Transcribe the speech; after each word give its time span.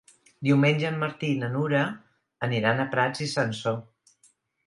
Diumenge 0.47 0.87
en 0.89 0.95
Martí 1.01 1.27
i 1.33 1.35
na 1.41 1.49
Nura 1.57 1.81
aniran 2.49 2.81
a 2.81 2.87
Prats 2.95 3.21
i 3.27 3.27
Sansor. 3.35 3.77